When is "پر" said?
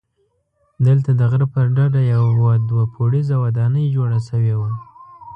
1.53-1.65